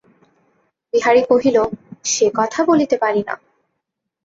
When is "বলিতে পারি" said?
2.65-3.21